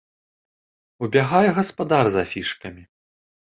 Убягае 1.09 1.49
гаспадар 1.59 2.05
з 2.17 2.25
афішкамі. 2.25 2.83